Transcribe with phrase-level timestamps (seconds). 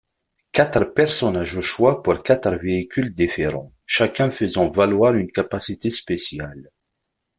[0.51, 6.71] Quatre personnages au choix pour quatre véhicules différents, chacun faisant valoir une capacité spéciale.